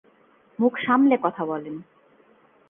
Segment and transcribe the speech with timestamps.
[0.59, 1.75] মুখ সামলে কথা বলেন!